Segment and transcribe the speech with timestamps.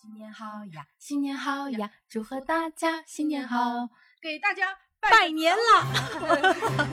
[0.00, 3.88] 新年好呀，新年好呀，祝贺大家新年好，
[4.22, 5.86] 给大家拜年了，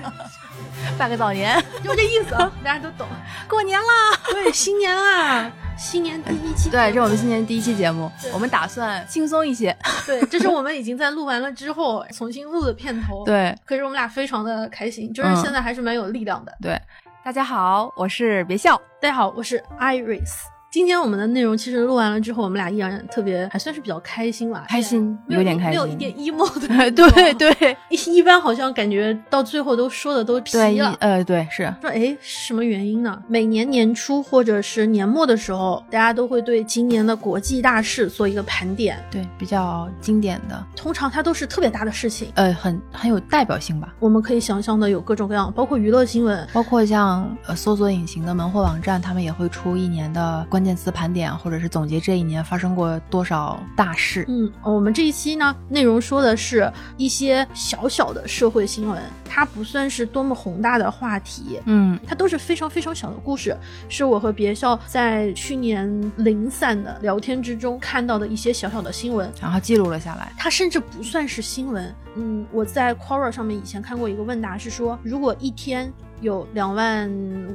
[0.98, 3.08] 拜个早年，就这意思啊， 大家都懂。
[3.48, 3.86] 过年啦！
[4.32, 9.76] 对，新年啦，新年第一期，对，这是我们新年第一期节目，我们打算轻松一些。
[10.06, 13.24] 对，这是我们已经在录完了之后重新录的片头。
[13.24, 16.56] 对，可是我们俩非常的开心，就是现在还是蛮有力量的。
[16.62, 16.80] 对，
[17.26, 20.55] 大家好，我是别笑，大家好，我是 Iris。
[20.76, 26.92] 今天我们的内容其实录完了之后，我们俩依然特别还算是比较开心吧，开心，有点开心，没有一点 emo 的。
[26.92, 27.78] 对对，
[28.12, 30.94] 一般好像感觉到最后都说的都皮了。
[31.00, 33.18] 呃，对，是说哎，什么原因呢？
[33.26, 39.02] 每年年初或者是年末的时候，大家都会对今年的国际大事做一个盘点。
[39.10, 43.96] 对，比较经典的，通常它都是特别大的事情，呃，很很有代表性吧。
[44.02, 51.36] 我们可以想象的有各种各样，包括娱乐新闻，包括像呃搜索引擎的门户网站，他们也会出一年的关键词盘点。
[51.36, 54.26] 或者是总结这一年发生过多少大事？
[54.28, 59.00] 嗯，我们这一期呢，内容说的是一些小小的社会新闻，
[59.30, 63.56] 它不算是多么宏大的话题，嗯，它都是非常非常小的故事，
[63.90, 70.32] 是我和别校在去年零散的聊天之中看到的一些小小的新闻，然后记录了下来。
[70.38, 77.12] 它甚至不算是新闻，嗯，我在 Quora 上面以前看过一个问答，是说如果一天有两万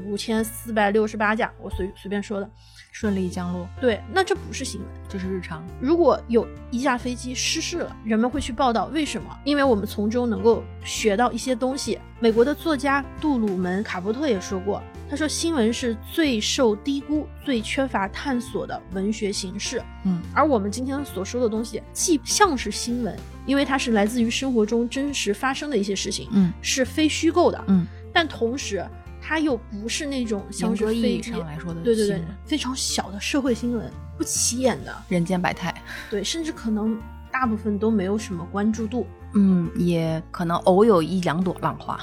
[0.06, 2.50] 五千四百六十八架，我随随便说的。
[2.92, 5.64] 顺利降落，对，那这不是新闻，这是日常。
[5.80, 9.30] 如果有一架飞机失事了，人们会去报道，为什么？
[9.44, 11.98] 因为我们从中能够学到一些东西。
[12.18, 19.82] 美国的作家杜鲁门·卡伯特也说过，他说新闻是最受低估、最缺乏探索的文学形式。
[20.04, 28.84] 嗯，而我们今天所说的东西，既像是新闻，因为它是来自于生活中真实发生的一些事情，嗯，是非虚构的，嗯，但同时。
[29.30, 35.72] 它又不是那种像是意义上来说的，对对对，非常小的社会新闻，不起眼的人间百态，
[36.10, 37.00] 对，甚至可能
[37.30, 41.96] 大部分都没有什么关注度，嗯，也可能偶有一两朵浪花，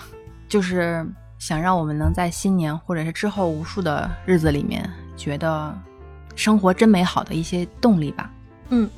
[0.47, 1.05] 就是
[1.37, 5.77] 想让我们能在新年或者是之后无数的日子里面，觉得
[6.33, 8.31] 生活真美好的一些动力吧。
[8.69, 8.89] 嗯，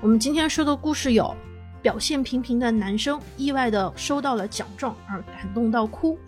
[0.00, 1.32] 我们今天说的故事有
[1.80, 6.18] 表现平平的男生意外的收到了奖状而感动到哭。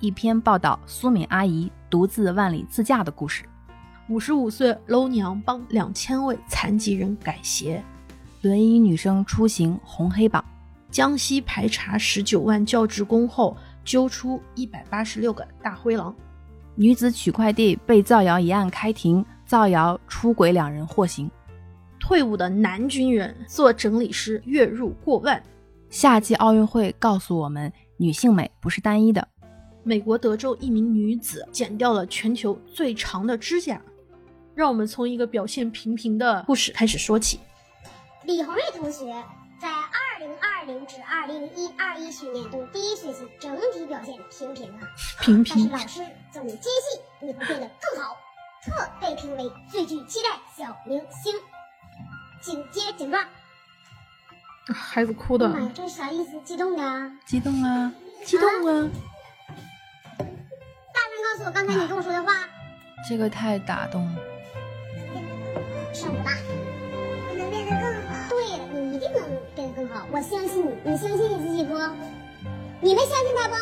[0.00, 3.44] 一篇报道苏敏阿姨独自万里自驾的故事。
[4.08, 7.82] 五十五岁搂娘帮两千位残疾人改鞋。
[8.42, 10.44] 轮椅女生出行红黑榜。
[10.90, 13.54] 江西排查十九万教职工后
[13.84, 16.14] 揪出一百八十六个大灰狼。
[16.74, 21.30] 女子取快递被造谣一案开庭，造谣出轨两人获刑。
[21.98, 25.42] 退伍的男军人做整理师月入过万。
[25.90, 29.26] 夏季奥运会告诉我们，女性美不是单一的。
[29.88, 33.80] 美国德州一名女子剪掉了全球最长的指甲，
[34.54, 37.40] 让我们从一个表现平平的故事开始说起。
[38.24, 39.06] 李红瑞同学
[39.58, 44.80] 在二零二零至二零一二一学年度第一学期整体表现平平啊，
[45.22, 45.66] 平平。
[45.72, 48.14] 但是老师总坚信你会变得更好，
[48.62, 51.34] 特被评为最具期待小明星。
[52.42, 53.24] 紧接奖状。
[54.66, 55.48] 孩子哭的。
[55.48, 56.38] 妈呀，这是啥意思？
[56.44, 57.12] 激动的？
[57.24, 57.90] 激动啊！
[58.22, 58.90] 激动啊！
[61.22, 62.32] 告诉我刚才你跟我说的话，
[63.08, 64.20] 这个太打动了。
[65.92, 66.32] 上吧，
[67.28, 68.28] 我能变得更好。
[68.28, 68.38] 对，
[68.72, 69.22] 你一定能
[69.54, 70.74] 变得更好，我相信你。
[70.84, 71.74] 你相信你自己不？
[72.80, 73.54] 你们相信他不？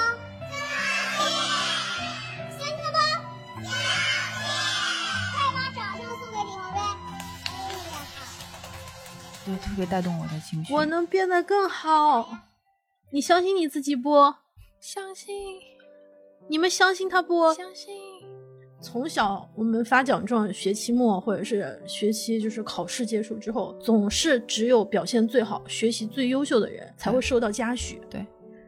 [2.53, 2.99] 相信他不？
[3.63, 4.47] 相信！
[5.33, 6.79] 快把掌声送给李红瑞。
[7.45, 7.51] 哎
[7.93, 7.97] 呀，
[9.47, 10.75] 对，特别带动我的情绪。
[10.75, 12.39] 我能变得更好，
[13.11, 14.35] 你相信你自己不？
[14.81, 15.35] 相信。
[16.49, 17.53] 你们相信他不？
[17.55, 17.95] 相信。
[18.81, 28.01] 从小我们发奖状，学期末或者是学期就是考试结束之后，总是只有表现最好、学习最优秀的人才会受到嘉许。
[28.11, 28.25] 对，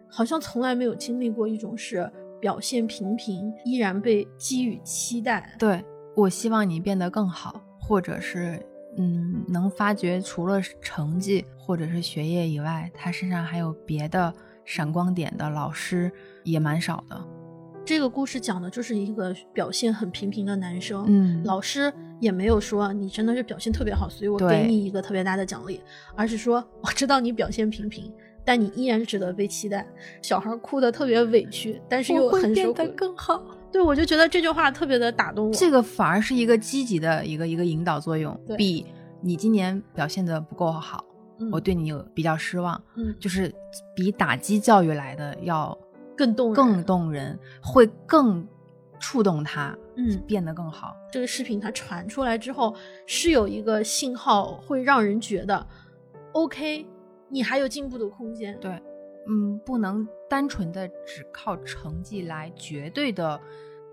[0.08, 5.54] 好像从来没有经历过一种是表现平平依然被给予期待。
[5.58, 5.84] 对，
[6.16, 8.60] 我希望你变得更好，或者是
[8.96, 14.32] 嗯，能发掘除了成绩或者是学业以外，他身上还有别的
[14.64, 16.10] 闪光点的老师
[16.44, 17.24] 也蛮少的。
[17.88, 21.90] 这个故事讲的就是一个表现很平平的男生，嗯，老师
[22.20, 25.80] 也没有说你真的是表现特别好，所以我给你一个特别大的奖励，
[26.14, 28.12] 而是说我知道你表现平平，
[28.44, 29.86] 但你依然值得被期待。
[30.20, 32.74] 小孩哭的特别委屈，但是又很受。
[32.74, 33.42] 变得更好。
[33.72, 35.52] 对，我就觉得这句话特别的打动我。
[35.54, 38.84] 这个反而是一个积极的一个一个引导作用，比
[39.22, 41.02] 你今年表现的不够好，
[41.50, 43.50] 我对你有比较失望，嗯，就是
[43.96, 45.74] 比打击教育来的要。
[46.18, 48.44] 更动更动人，会更
[48.98, 50.96] 触动他，嗯变得更好。
[51.12, 52.74] 这个视频它传出来之后，
[53.06, 55.64] 是有一个信号，会让人觉得
[56.32, 56.84] ，OK，
[57.28, 58.58] 你还有进步的空间。
[58.60, 58.72] 对，
[59.28, 63.40] 嗯，不能单纯的只靠成绩来绝对的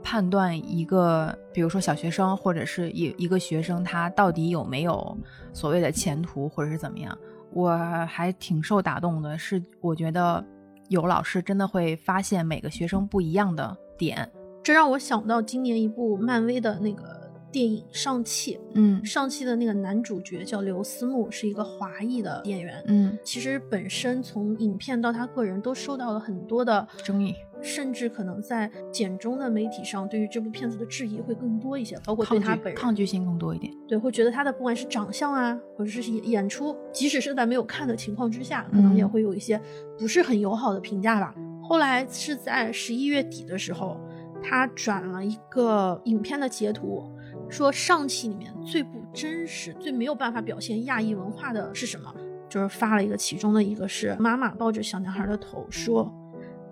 [0.04, 5.18] 判断一个，比如说小学生或者是一一个学生他到底有没有
[5.54, 7.16] 所谓的前途或者是怎么样。
[7.52, 10.44] 我还挺受打动的，是我觉得
[10.88, 14.30] 有老师真的会发现每个学生不一样的点。
[14.64, 18.56] 这让我想到今年一部漫威的那个电影《上汽》。
[18.74, 22.84] 嗯上汽的那个男主角叫刘思慕，是一个华裔的演员。
[22.88, 33.74] 嗯，其实本身从影片到他个人都受到了很多的争议，甚至可能在简中的媒体上对于这部片子的质疑会更多一些，包括对他本人抗拒性更多一点。
[33.88, 39.60] 对，会觉得他的不管是长相啊，或者是演演出，即使是在没有看的情况之下，可能也嗯会有一些
[39.98, 41.34] 不是很友好的评价吧。
[41.64, 44.00] 后来是在十一月底的时候，
[44.44, 47.04] 他转了一个影片的截图，
[47.50, 52.14] 说上汽里面最不真实、最没有办法表现亚裔文化的是什么？
[52.48, 56.14] 就是发了一个，其中的一个是妈妈抱着小男孩的头说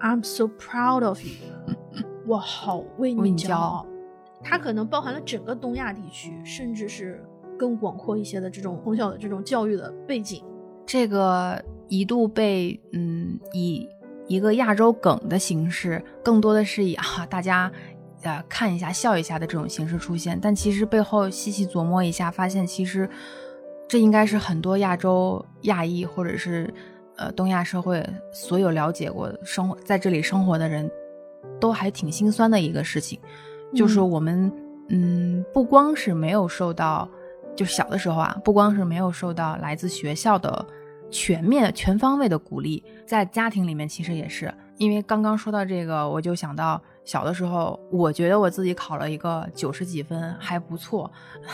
[0.03, 1.31] ：“I'm so proud of you，
[2.27, 3.87] 我好为为你骄傲你骄傲。”
[4.43, 7.23] 它可能包含了整个东亚地区，甚至是
[7.57, 10.43] 更广阔一些的这种从小的这种教育的背景。
[10.85, 13.87] 这个一度被嗯以
[14.27, 17.71] 一个亚洲梗的形式，更多的是以 啊大家
[18.23, 23.09] 呃看一下笑一下的这种形式出现，但其实背后细细琢磨一下，发现其实
[23.87, 26.73] 这应该是很多亚洲亚裔或者是
[27.17, 30.89] 呃东亚社会所有了解过生活在这里生活的人
[31.59, 33.19] 都还挺心酸的一个事情，
[33.75, 34.51] 就是嗯我们
[34.89, 37.09] 嗯不光是没有受到。
[37.55, 40.65] 就小的时候啊，不光是没有受到来自学校的
[41.11, 44.51] 全面、全方位的鼓励，在家庭里面其实也是。
[44.77, 51.11] 因为刚刚说到这个，我就想到小的时候，我觉得我自己考了一个九十几分，还不错，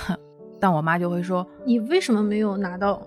[0.57, 3.06] 但我妈就会说你为什么没有拿到？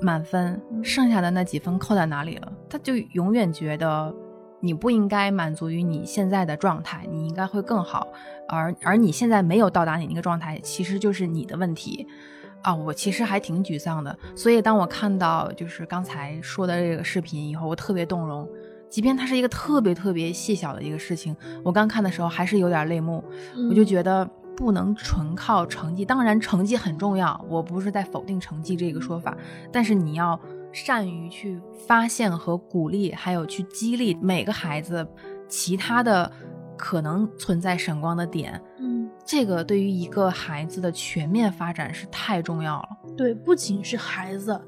[0.00, 2.52] 满分，剩下的那几分扣在哪里了？
[2.68, 4.14] 他就永远觉得
[4.60, 8.06] 你不应该满足于你现在的状态，你应该会更好，
[8.48, 12.06] 而而你现在没有到达你那个状态，其实就是你的问题。
[12.62, 14.16] 啊，我其实还挺沮丧的。
[14.36, 18.48] 所以当我看到就是刚才说的这个视频以后，我特别动容。
[18.88, 21.34] 即便它是一个特别特别细小的一个事情，
[21.64, 23.24] 我刚看的时候还是有点泪目。
[23.68, 29.36] 我就嗯觉得不能纯靠成绩，当然成绩很重要，我不是在否定成绩这个说法，
[29.72, 30.38] 但是你要
[30.72, 35.06] 善于去发现和鼓励，还有去激励每个孩子
[35.48, 36.30] 其他的
[36.76, 38.60] 可能存在闪光的点。
[38.78, 42.88] 嗯，这个对于一个孩子的全面发展是太重要了。
[43.16, 44.60] 对，不仅是孩子。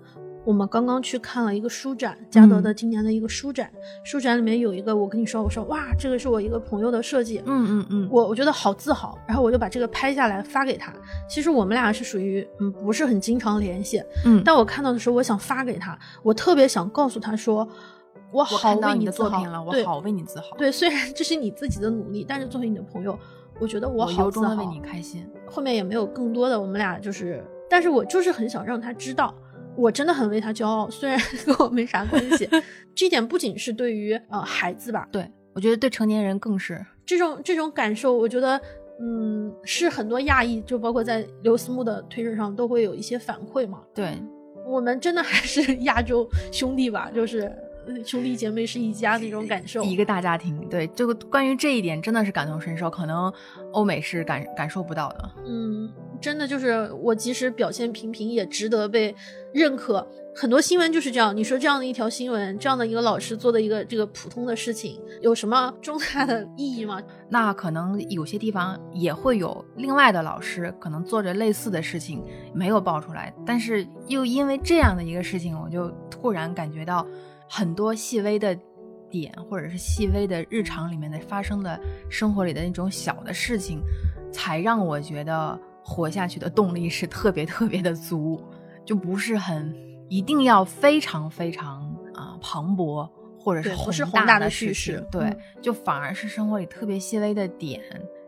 [0.44, 3.70] 我们刚刚去看了一个书展，嘉德的今年的一个书展，
[4.05, 10.93] 书展里面有一个，我跟你说，我说哇，这个是我一个朋友的设计，嗯嗯嗯，我我觉得好自豪，然后我就把这个拍下来发给他。
[11.29, 17.67] 其实我们俩是属于嗯不是很经常联系，嗯，但我看到的时候，我想发给他，我特别想告诉他说，
[18.31, 20.56] 我我好看到你的作品了，我好为你自豪。
[20.58, 23.19] 对，虽然这是你自己的努力，但是作为你的朋友，
[23.58, 24.25] 我觉得我我好自豪。
[24.25, 25.26] 由衷的为你开心。
[25.46, 29.35] 后面也没有更多的，我们俩就是，但是我就是很想让他知道，
[29.76, 32.49] 我真的很为他骄傲，虽然 跟我没啥关系。
[32.94, 36.85] 这一点不仅是对于呃孩子吧，对，我觉得对成年人更是。
[37.05, 38.61] 这种这种感受，我觉得，
[39.00, 43.81] 嗯，是很多亚裔，就包括在刘思慕的推特上都会有一些反馈嘛。
[43.93, 44.17] 对，
[44.67, 47.43] 我们真的还是亚洲兄弟吧，就是
[47.87, 49.82] 呃兄弟姐妹是一家那种感受。
[49.82, 50.67] 一个大家庭。
[50.70, 53.31] 对，这个关于这一点真的是感同身受，可能
[53.72, 55.31] 欧美是感感受不到的。
[55.44, 55.93] 嗯，
[56.24, 59.14] 真的就是我即使表现平平，也值得被
[59.52, 60.08] 认可。
[60.34, 67.02] 很多新闻就是这样，你说这样的一条新闻，这样的一个老师做的一个这个普通的事情，有什么重大的意义吗？
[67.28, 77.06] 那可能有些地方也会有另外的老师，可能做着类似的事情没有爆出来，但是又因为这样的一个事情，我就突然感觉到
[77.46, 78.58] 很多细微的
[79.10, 81.78] 点，或者是细微的日常里面的发生的
[82.08, 83.81] 生活里的那种小的事情，
[84.32, 88.43] 才让我觉得活下去的动力是特别特别的足，
[88.84, 89.72] 就不是很
[90.08, 91.82] 一定要非常非常
[92.14, 93.08] 啊、磅礴。
[93.36, 97.79] 或者是是宏宏大的的叙事对，嗯就反而是生活里特别细微的点，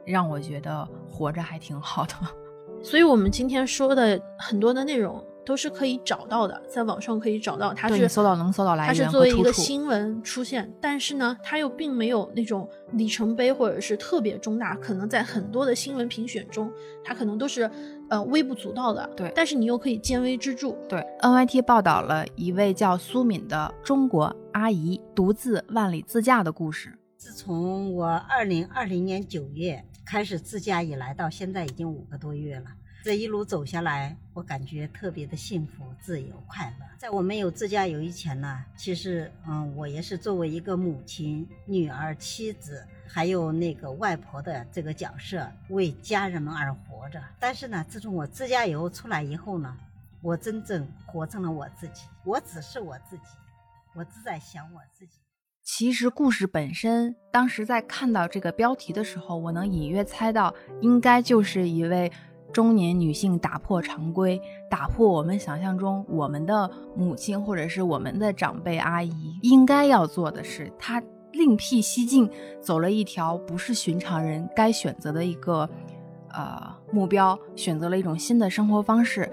[0.05, 2.13] 让我觉得活着还挺好的。
[2.85, 16.71] 所以我们今天说的很多的内容都是可以找到的，在网上可以找到，它是搜到能搜到来它是作为一个新闻出现，但是呢，它又并没有那种里程碑或者是特别重大，可能在很多的新闻评选中，
[17.05, 17.71] 它可能都是
[18.11, 19.09] 呃微不足道的。
[19.17, 20.73] 对但是你又可以见微知著。
[20.89, 26.99] 对，NYT 报道了一位叫苏敏的中国阿姨独自万里自驾的故事。
[27.17, 32.67] 自从我二零二零年九月开始自驾以来到现在已经五个多月了。
[33.07, 36.87] 这一路走下来，我感觉特别的幸福、自由、快乐。
[36.99, 47.23] 在我没有自驾游以前呢，其实，嗯，我也是作为一个母亲、女儿、妻子，还有那个外婆的这个角色，为家人们而活着。
[47.39, 49.73] 但是呢，自从我自驾游出来以后呢，
[50.21, 52.07] 我真正活成了我自己。
[52.25, 53.37] 我只是我自己，
[53.95, 55.21] 我只在想我自己。
[55.63, 62.11] 其实故事本身，当时在看到这个标题的时候，我能隐约猜到，应该就是一位。
[62.53, 69.13] 中年女性打破常规，打破我们想象中我们的母亲或者是我们的长辈阿姨
[69.43, 70.73] 应该要做的事。
[70.79, 75.69] 她另辟蹊径，走了一条不是寻常人该选择的一个
[76.33, 79.31] 呃目标，选择了一种新的生活方式。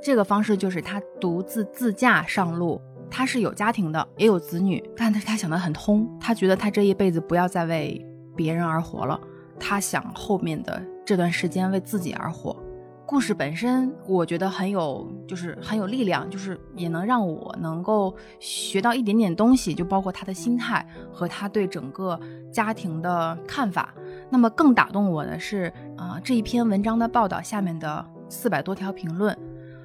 [0.00, 2.80] 这个方式就是她独自自驾上路。
[3.10, 6.08] 她是有家庭的，也有子女，但是她想得很通。
[6.18, 8.02] 她觉得她这一辈子不要再为
[8.34, 9.20] 别人而活了。
[9.60, 10.82] 她想后面的。
[11.04, 12.56] 这段时间为自己而活，
[13.04, 22.18] 故事本身我觉得很有，就是很有力量，就是也能让我能够学到一点点东西，就包括他的心态和他对整个
[22.50, 23.94] 家庭的看法。
[24.30, 29.36] 那么更打动我的是，啊，这一篇文章的报道下面的四百多条评论，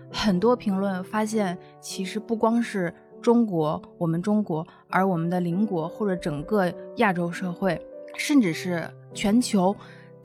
[0.10, 7.78] 很多评论发现，其实不光是中国，我们中国，而我们的邻国或者整个亚洲社会，
[8.16, 9.76] 甚至是全球。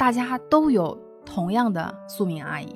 [0.04, 0.94] 大家都有
[1.24, 2.68] 同样的宿命阿姨。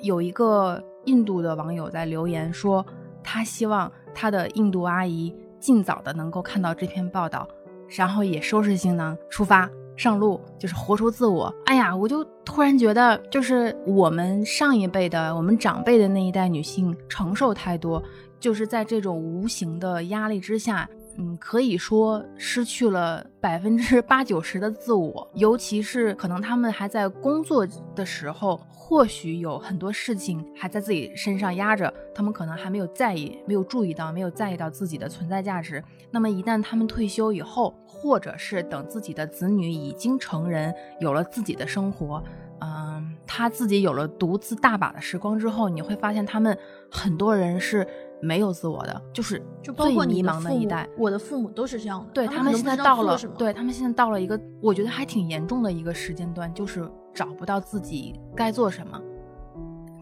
[0.00, 2.84] 有一个印度的网友在留言说，
[3.22, 7.48] 他希望他的印度阿姨尽早的能够看到这篇报道，
[7.96, 11.50] 然后也收拾行囊出发上路，就是活出自我。
[11.64, 18.02] 哎呀，我就突然觉得，就是我们上一辈的、我们长辈的那一代女性承受太多，
[18.38, 20.86] 就是在这种无形的压力之下。
[21.16, 35.82] 嗯，可以说失去了 百分之八九十的自我，尤其是可能他们还在工作的时候，或许有很多事情还在自己身上压着，他们可能还没有在意，没有注意到，没有在意到自己的存在价值。
[36.10, 42.22] 那么一旦他们退休以后，或者是等自己的子女已经成人，有了自己的生活，
[42.60, 46.58] 嗯，他自己有了独自大把的时光之后，你会发现他们
[46.90, 47.86] 很多人是。
[48.20, 50.88] 没有自我的，就是就包括迷茫的一代。
[50.96, 52.10] 我的父母都是这样的。
[52.12, 59.00] 对他们现在到了，对他们现在到了一个我觉得还挺严重的一个时间段，就是找不到自己该做什么，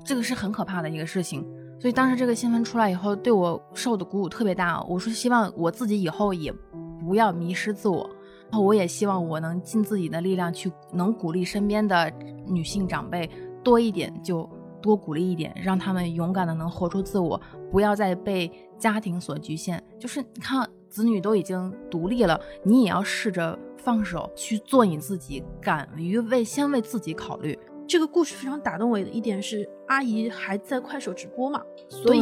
[0.04, 1.45] 这个是很可怕的一个事情。
[1.81, 4.81] 所以当时这个新闻出来以后，对我受的鼓舞特别大。
[4.85, 6.52] 我说希望我自己以后也
[7.00, 8.09] 不要迷失自我，
[8.50, 12.12] 然后我也希望我能尽自己的力量去能鼓励身边的
[12.47, 13.28] 女性长辈
[13.64, 14.49] 多一点就。
[14.82, 19.82] 多鼓励一点，让他们勇敢的能活出自我，不要再被家庭所局限。
[19.98, 27.58] 就是你看，子女都已经独立了，你也要试着放手去做你自己，敢于为先为自己考虑。
[27.88, 32.20] 这个故事非常打动我的一点是，阿姨还在快手直播嘛，所以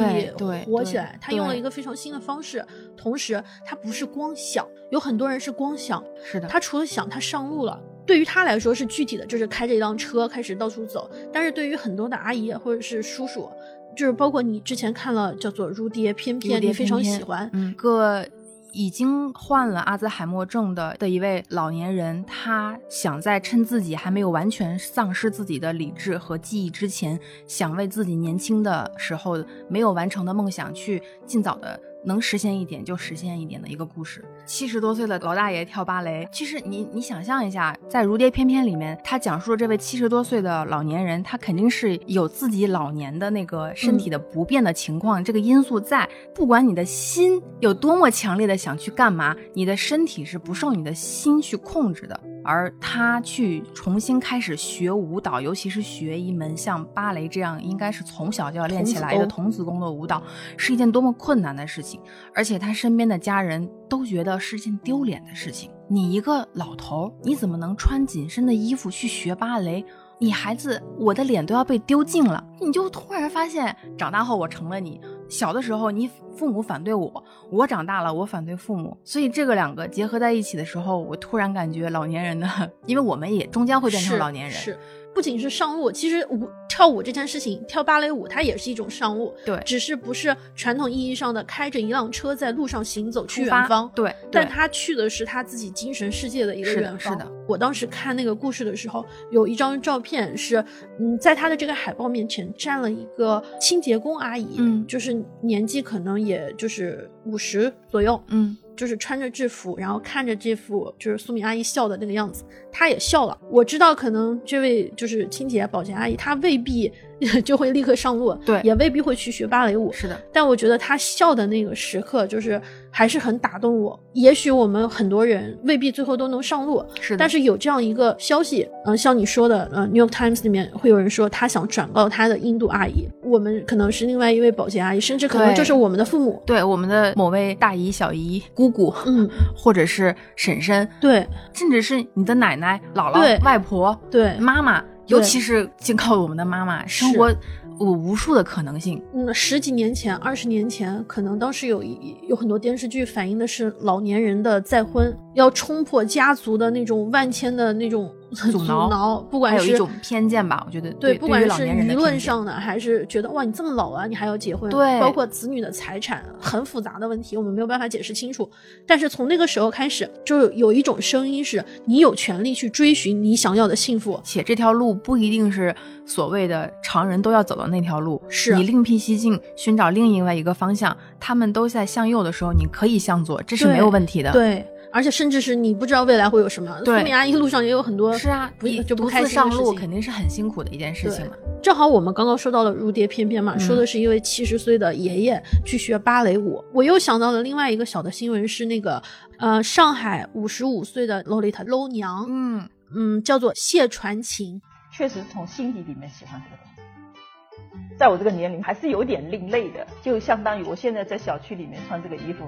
[0.64, 1.16] 火起来。
[1.20, 2.64] 她用了一个非常新的方式，
[2.96, 6.48] 同时她不是光想，有很多人是光想，是的。
[6.48, 7.80] 她除了想，她上路了。
[8.10, 11.08] 对于他来说是具体的，就是开着一辆车开始到处走。
[11.32, 13.48] 但是对于很多的阿姨或者是叔叔，
[13.96, 17.48] 就是包括你之前看了叫做《如蝶翩翩》，你非常喜欢。
[17.52, 18.26] 嗯，个
[18.72, 29.38] 已经患了阿兹海默症的的一位老年人，他想在趁自己还没有完全丧失自己的理智和记忆之前，想为自己年轻的时候
[29.68, 31.80] 没有完成的梦想去尽早的。
[32.04, 34.24] 能实现一点就实现一点的一个故事。
[34.44, 46.08] 七十多岁的老大爷跳芭蕾，其实你你想象一下，在《如蝶翩翩》里面，他讲述了这位七十多岁的老年人，他肯定是有自己老年的那个身体的不便的情况，这个因素在。
[46.34, 52.18] 不管你的心有多么强烈的想去干嘛，你的身体是不受你的心去控制的。
[52.42, 60.22] 而他去重新开始学舞蹈，尤其是学一门像芭蕾这样应该是从小就要练起来的童子功的舞蹈，
[60.56, 61.89] 是一件多么困难的事情。
[62.34, 65.70] 而且他身边的家人都觉得是件丢脸的事情。
[65.88, 69.84] 你一个老头，你怎么能穿紧身的衣服去学芭蕾？
[70.22, 72.44] 你孩子，我的脸都要被丢尽了。
[72.60, 75.00] 你就突然发现，长大后我成了你。
[75.30, 78.94] 小的时候，你父母反对我，我长大了，我反对父母。
[79.02, 82.46] 所以这个两个结合在一起的时候，我突然感觉老年人的，
[82.84, 84.52] 因为我们也终将会变成老年人。
[84.52, 84.78] 是。
[85.14, 97.12] 不仅是上路，其实舞跳舞这件事情，跳芭蕾舞它也是一种上路，对，只是不是传统意义上的开着一辆车在路上行走去远方，对，但他去的是他自己精神世界的一个远方。
[97.12, 100.64] 是的，我当时看那个故事的时候，有一张照片是，
[100.98, 105.12] 嗯，在他的这个海报面前站了一个清洁工阿姨，嗯，就是
[105.42, 108.56] 年纪可能也就是五十左右，嗯。
[108.80, 113.38] 就是穿着制服，然后看着这副就是苏敏阿姨笑的那个样子，她也笑了。
[113.50, 116.90] 我知道可能这位就是清洁保洁阿姨，她未必
[117.44, 119.92] 就会立刻上路，对也未必会去学芭蕾舞。
[119.92, 122.60] 是的，但我觉得他笑的那个时刻，就是
[122.90, 123.98] 还是很打动我。
[124.12, 127.18] 也许我们很多人未必最后都能上路，是的。
[127.18, 136.42] 但是有这样一个消息，嗯、像你说的，呃，《New York Times》里面会有人说他想转告他的印度阿姨，我们可能是另外一位保洁阿姨，甚至可能就是我们的父母。
[136.46, 147.30] 对我们的某位大姨、小姨、姑姑，嗯，或者是婶婶，对甚至是你的奶奶、姥对姥、外婆、对，妈妈，对尤其是仅靠我们的妈妈，生活
[147.78, 149.02] 有无数的可能性。
[149.14, 168.48] 嗯，十几年前、二十年前，可能当时有一有很多电视剧反映的是老年人的再婚，要冲破家族的那种万千的那种阻挠不管是还有一种偏见吧，我觉得对，对，不管是舆论上的，还是觉得哇，你这么老了，你还要结婚，对包括子女的财产，很复杂的问题，我们没有办法解释清楚。
[168.86, 174.20] 但是从那个时候开始，就有一种声音是，你有权利去追寻你想要的幸福。
[174.24, 175.74] 且这条路不一定是
[176.06, 186.80] 所谓的常人都要走的那条路，是你另辟蹊径，寻找另外一个方向，他们都在向右的时候，你可以向左，这是没有问题的。，对，而且甚至是你不知道未来会有什么。
[186.84, 191.32] 对苏敏阿姨路上也有很多是啊，不你就不开心的事情路肯定是很辛苦的一件事情嘛。
[191.62, 196.64] 正好我们刚刚说到了如蝶翩翩嘛，嗯说的是一位七十岁的爷爷去学芭蕾舞。
[196.72, 199.02] 我又想到了另外一个小的新闻，是那个
[199.38, 204.60] 呃上海五十五岁的洛丽塔搂娘，嗯，嗯，叫做谢传琴。
[204.92, 207.96] 确实从心底里面喜欢这个东西。
[207.96, 212.44] 在我这个年龄还是有点另类的，就相当于我现在在小区里面穿这个衣服，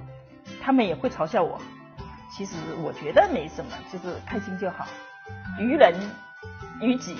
[0.61, 1.61] 他们也会嘲笑我。
[2.35, 4.87] 其实我觉得没什么，就是开心就好，
[5.59, 5.95] 于人
[6.81, 7.17] 于己。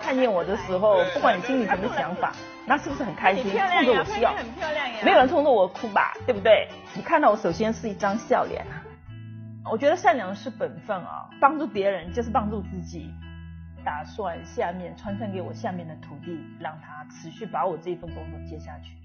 [0.00, 2.32] 看见我的时候，不管你心里什么想法，
[2.66, 3.44] 那是不是很开心？
[3.44, 4.34] 冲着我笑，
[5.04, 6.68] 没有人冲着我哭吧，对不对？
[6.94, 8.80] 你看到我，首先是一张笑脸啊。
[9.70, 13.12] 我觉得善良是本分啊，帮助别人就是帮助自己。
[13.84, 18.99] 打算下面传承给我下面的徒弟，让他持续把我这份工作接下去。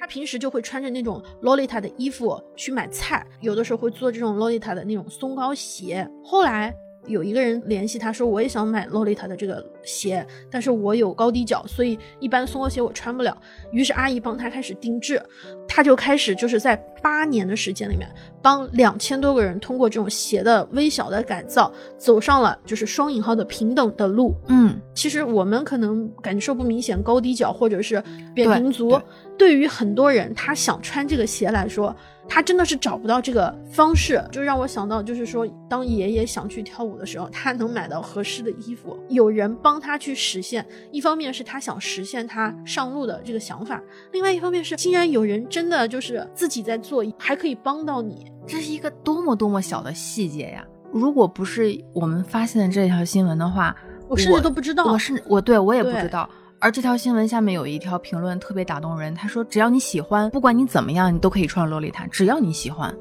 [0.00, 6.08] 他平时就会穿着那种洛丽塔的衣服去买菜，有的时候会做这种洛丽塔的那种松糕鞋。
[6.24, 6.74] 后来
[7.06, 13.36] 有一个人联系他说，我也想买洛丽塔的这个鞋，但是我有高低脚，所以一般松糕鞋我穿不了。
[13.72, 15.20] 于是阿姨帮他开始定制，
[15.66, 18.08] 他就开始就是在八年的时间里面，
[18.42, 24.34] 帮两千多个人通过这种鞋的微小的改造，走上了就是双引号的平等的路。
[24.48, 28.02] 嗯，其实我们可能感受不明显，高低脚或者是
[28.34, 29.00] 扁平足对，
[29.38, 31.94] 对于很多人他想穿这个鞋来说，
[32.32, 40.64] 他真的是找不到这个方式，就让我想到，就是说，当爷爷想去跳舞的时候，他能买到合适的衣服，有人帮他去实现。
[40.92, 48.30] 一方面是他想实现他上路的这个想法，另外一方面是竟然有人真的就是自己在做，还可以帮到你。
[48.46, 50.64] 这是一个多么多么小的细节呀！
[50.92, 53.74] 如果不是我们发现的这条新闻的话，
[54.08, 56.30] 我甚至都不知道我是我对我也不知道。
[56.62, 62.94] 而这条新闻下面有一条评论特别打动人，他说：“只要你喜欢，不管你怎么样，你都可以穿洛丽塔，只要你喜欢，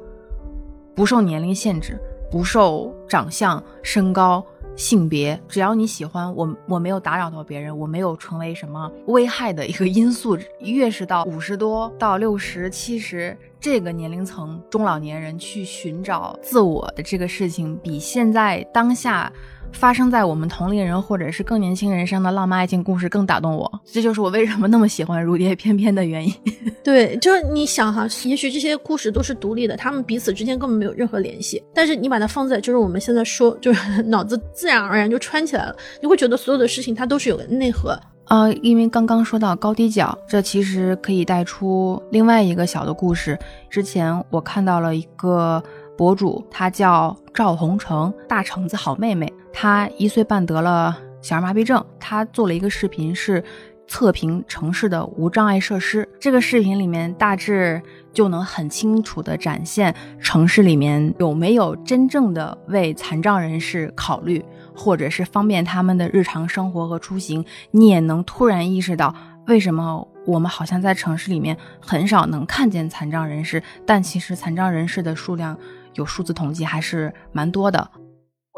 [0.95, 1.99] 不受年龄限制，
[2.31, 4.41] 不受长相、身高、
[4.77, 10.37] 性别，只要你喜欢，我我没有打扰到别人，我没有成为什么危害的一个因素。
[10.59, 19.29] 越是到五十多到六十、七十这个年龄层中老年人去寻找自我的这个事情，比现在当下。”
[19.71, 26.33] 发生在我们同龄人或者是更年轻人身上的浪漫爱情故事更打动我，这就是我为什么那么喜欢《如蝶翩翩》的原因。
[26.83, 31.63] 对，就是你想哈，也许这些故事都是独立的，他们彼此之间根本没有任何联系。
[31.73, 37.97] 但是你把它放在就是我们现在说，就是脑子自然而然就串起来了，你会觉得所有的事情它都是有个内核。
[38.25, 43.37] 呃，因为刚刚说到高低脚，这其实可以带出另外一个小的故事。
[43.69, 45.61] 之前我看到了一个
[45.97, 49.31] 博主，他叫赵红成，大橙子好妹妹。
[49.51, 53.43] 他一岁半得了小儿麻痹症，他做了一个视频，是
[53.87, 56.07] 测评城市的无障碍设施。
[56.19, 57.81] 这个视频里面大致
[58.13, 67.43] 就能很清楚地展现城市里面有没有真正的为残障人士考虑，或者是方便他们的日常生活和出行。
[67.71, 69.13] 你也能突然意识到，
[69.47, 75.57] 为什么我们好像在城市里面很少能看见残障人士，但其实残障人士的数量
[75.95, 77.89] 有数字统计还是蛮多的。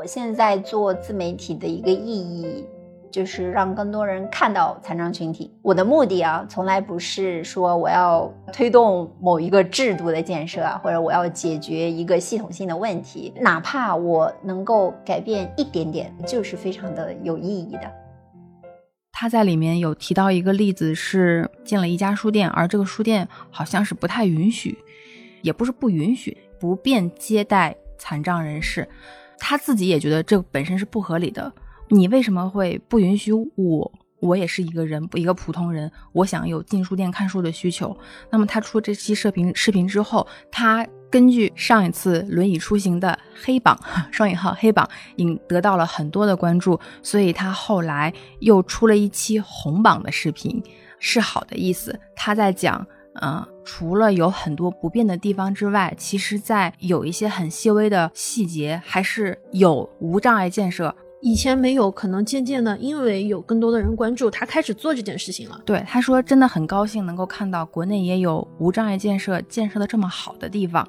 [0.01, 2.65] 我现在做自媒体的一个意义，
[3.11, 5.53] 就是让更多人看到残障群体。
[5.61, 17.81] 我的目的啊，从来不是说我要推动某一个制度的建设啊，或者我要解决一个系统性的问题，哪怕我能够改变一点点，就是非常的有意义的。
[19.11, 24.79] 他在里面有提到一个例子，是进了一家书店，而这个书店好像是不太允许
[25.43, 28.89] 也不是不允许，不便接待残障人士。
[29.41, 31.51] 他自己也觉得这本身是不合理的。
[31.89, 33.91] 你为什么会不允许我？
[34.19, 37.97] 我也是一个人，一个普通人，我想有进书店看书的需求。
[38.29, 43.75] 那么他出这期视频视频之后，他根据上一次轮椅出行的黑榜
[44.13, 50.61] 双引号黑榜引得到了很多的关注，所以他后来又出了一期红榜的视频，
[50.99, 51.99] 是好的意思。
[52.15, 65.61] 他在讲，嗯、除了有很多不便的地方之外，其实在有一些很细微的细节，还是有无障碍建设以前没有，可能渐渐的，因为有更多的人关注，他开始做这件事情了。
[65.65, 70.87] 对，他说真的很高兴能够看到国内也有无障碍建设建设的这么好的地方。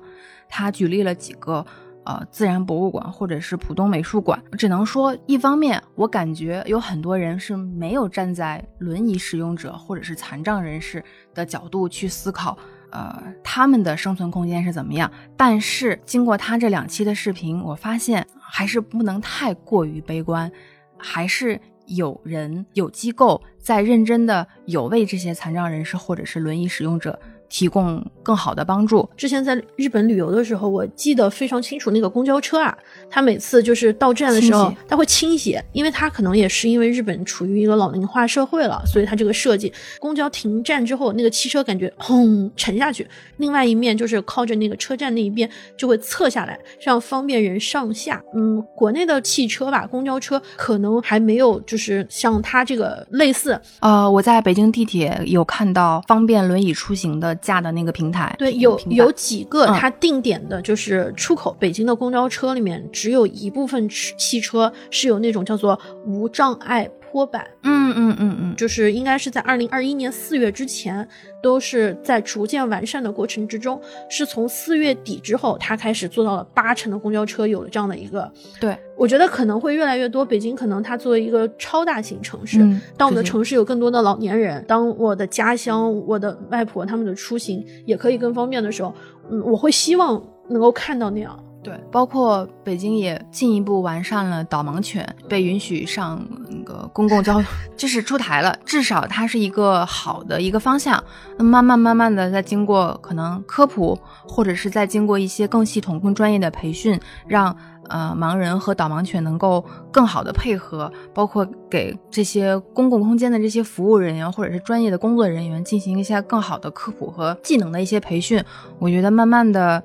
[0.48, 1.64] 他举例了几个
[2.04, 12.56] 呃自然博物馆或者是浦东美术馆，只能说一方面我感觉有很多人是没有站在轮椅使用者或者是残障人士的角度去思考。
[12.90, 15.10] 呃，他们的生存空间是怎么样？
[15.34, 20.52] 但是经过他这两期的视频，我发现还是不能太过于悲观，
[20.98, 27.18] 还是有人有机构在认真的有为这些残障人士或者是轮椅使用者
[27.52, 29.06] 提供更好的帮助。
[29.14, 32.74] 之前在日本旅游的时候，我记得非常清楚，那个公交车啊，
[33.10, 48.22] 它每次就是到站的时候，它会倾斜，因为它可能也是因为日本处于一个老龄化社会了，所以它这个设计，公交停站之后，那个汽车感觉轰沉下去，另外一面就是靠着那个车站那一边就会侧下来，这样方便人上下。
[48.34, 59.74] 嗯，国内的汽车吧，公交车可能还没有就是像它这个类似，呃，我在北京地铁有看到方便轮椅出行的架的那个平台，对，有有几个嗯。
[59.74, 71.06] 它定点的，就是出口北京的公交车里面，只有一部分汽汽车是有那种叫做无障碍坡板，嗯嗯嗯嗯，就是应该是在二零二一年四月之前，
[71.42, 80.24] 都是在逐渐完善的过程之中，是从四月底之后，它开始做到了八成的公交车有了这样的一个，对，我觉得可能会越来越多。
[80.24, 88.94] 北京可能它作为一个超大型城市，嗯当我们的城市有更多的老年人，当我的家乡、我的外婆他们的出行也可以更方便的时候，
[89.30, 91.38] 嗯，我会希望能够看到那样。
[91.62, 96.20] 对，包括北京也进一步完善了导盲犬被允许上
[96.50, 97.44] 那个公共交， 通，
[97.76, 101.02] 这是出台了，至少它是一个好的一个方向。
[101.38, 103.96] 那慢慢慢慢的，在经过可能科普，
[104.26, 106.98] 或者是在经过一些更系统、更专业的培训，
[107.28, 107.56] 让
[107.88, 118.42] 呃盲人和导盲犬能够更好的配合，包括给这些公共空间的这些服务人员或者是专业的工作人员进行一下更好的科普和技能的一些培训。
[118.80, 119.80] 我觉得慢慢的。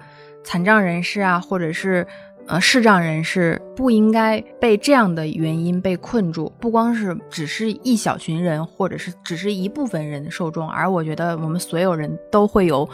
[0.47, 2.07] 残障人士啊，或者是
[2.45, 6.49] 呃视障人士，不应该被这样的原因被困住。
[6.57, 12.87] 不光是只是一小群人，或者是只是一部分人受众，而我觉得我们所有人都会有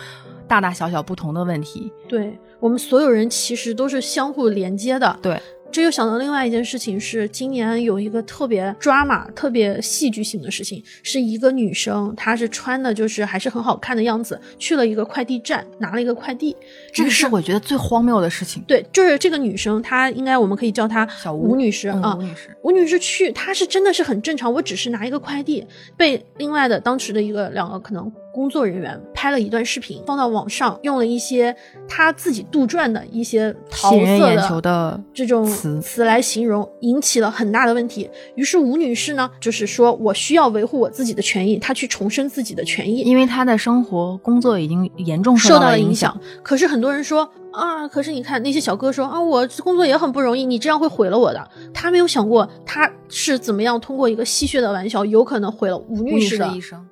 [0.48, 1.94] 大大小小不同的问题。
[2.10, 5.16] 对我们所有人其实都是相互连接的。
[5.22, 5.40] 对，
[5.74, 16.56] 这又想到另外一件事情是，今年有一个特别 drama、特别戏剧性的事情，是一个女生，她是穿的就是还是很好看的样子，去了一个快递站拿了一个快递，
[16.94, 18.62] 这个是我觉得最荒谬的事情。
[18.68, 25.66] 对，就是这个女生，她应该我们可以叫她小吴吴女士嗯啊，吴女士吴女士去，她是真的是很正常，我只是拿一个快递，
[25.98, 31.56] 被另外的当时的一个两个可能工作人员拍了一段视频，放到网上，用了一些
[31.88, 38.10] 他自己杜撰的一些桃色的球的这种词词来形容，引起了很大的问题。
[38.36, 46.20] 于是吴女士呢，就是说我需要维护我自己的权益，她去重申自己的权益，因为她的生活工作已经严重受到到了影响。
[46.42, 51.48] 可是很多人说啊，可是你看那些小哥说啊，我工作也很不容易，你这样会毁了我的。
[51.72, 56.84] 他没有想过他是怎么样通过一个戏谑的玩笑，有可能毁了吴吴女士的一生，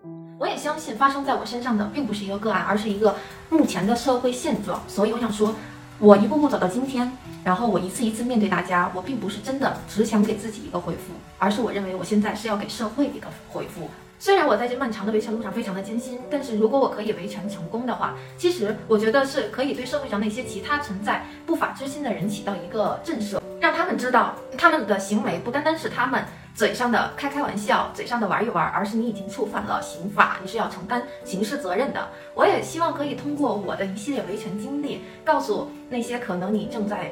[0.42, 3.16] 我也相信发生在我身上的并不是一个个案，而是一个
[3.52, 4.82] 目前的社会现状。
[4.88, 5.54] 所以我想说，
[6.00, 13.88] 我一步步走到今天，然后我一次一次面对大家，我并不是真的只想给自己一个回复，而是我认为我现在是要给社会一个回复。
[14.18, 32.10] 虽然我在这漫长的维权路上非常的艰辛，但是如果我可以维权成功的话，其实我觉得是可以对社会上那些其他存在不法之心的人起到一个震慑，让他们知道他们的行为不单单是他们嘴上的开开玩笑，嘴上的玩一玩，而是你已经触犯了刑法，你是要承担刑事责任的。
[32.36, 37.12] 我也希望可以通过我的一系列维权经历，告诉那些可能你正在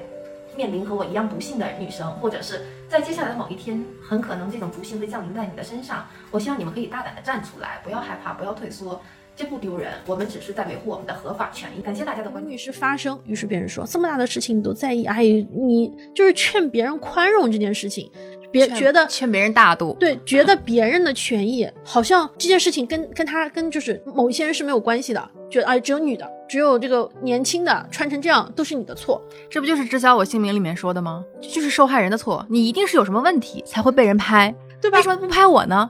[0.56, 6.06] 面临和我一样不幸的女生，或者是在接下来的某一天，很可能这种不幸会降临在你的身上。
[6.32, 9.02] 我希望你们可以大胆的站出来，不要害怕，不要退缩。
[9.36, 11.82] 这不丢人，我们只是在维护我们的合法权益。
[11.82, 12.58] 感谢大家的关注吴女。
[12.58, 18.12] 士发声，于是别人说这么大的事情你都在意，哎，你就是劝别人宽容这件事情，
[18.52, 29.22] 别觉得欠别人大度，对，觉得别人的权益好像这件事情跟跟他跟就是某一些人是没有关系的，觉得哎只有女的，只有这个年轻的穿成这样都是你的错。
[29.50, 31.24] 这不就是《知晓我姓名》里面说的吗？
[31.42, 35.90] 这就是受害人的错，你一定是有什么问题才会被人拍，对吧为什么不拍我呢？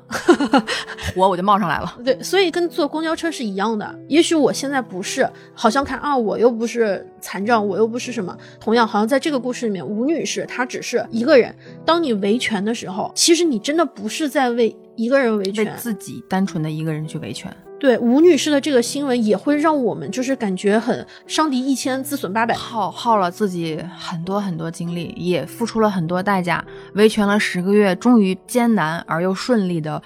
[1.15, 1.97] 火我就冒上来了。
[2.03, 3.99] 对，所以跟坐公交车是一样的。
[4.07, 8.35] 也许我现在不是，好像看啊，我又不是残障，我又不是什么。
[8.59, 11.55] 同样，好像在这个故事里面，吴女士她只是一个人。
[11.85, 15.75] 当你维权的时候，其实你真的不是在为一个人维为权。
[15.77, 22.53] 自己单纯的一个人去维权，对，吴女士的这个新闻也会让我们就是感觉很伤敌一千，自损八百。
[22.53, 26.63] 耗耗了自己很多很多精力，也付出了很多代价，
[26.95, 30.01] 维权了十个月，终于艰难而又顺利的